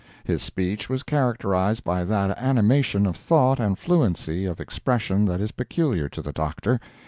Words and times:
His 0.23 0.41
speech 0.41 0.89
was 0.89 1.03
characterized 1.03 1.83
by 1.83 2.05
that 2.05 2.35
animation 2.39 3.05
of 3.05 3.15
thought 3.15 3.59
and 3.59 3.77
fluency 3.77 4.45
of 4.45 4.59
expression 4.59 5.25
that 5.25 5.39
is 5.39 5.51
peculiar 5.51 6.09
to 6.09 6.23
the 6.23 6.33
Doctor. 6.33 6.79